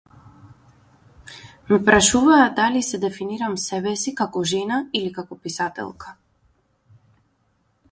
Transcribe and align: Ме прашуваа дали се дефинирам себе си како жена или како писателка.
Ме 1.67 1.77
прашуваа 1.89 2.47
дали 2.61 2.81
се 2.87 3.01
дефинирам 3.05 3.59
себе 3.65 3.95
си 4.05 4.15
како 4.23 4.43
жена 4.55 4.81
или 5.01 5.15
како 5.21 5.41
писателка. 5.47 6.19